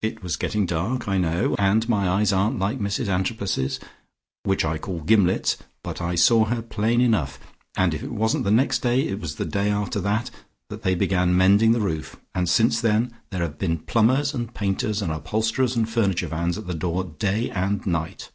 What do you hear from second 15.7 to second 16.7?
and furniture vans at